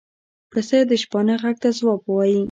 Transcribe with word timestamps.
پسه 0.51 0.77
د 0.89 0.91
شپانه 1.01 1.35
غږ 1.41 1.55
ته 1.63 1.69
ځواب 1.79 2.01
وايي. 2.05 2.39